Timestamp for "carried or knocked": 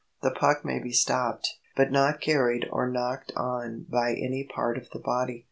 2.21-3.31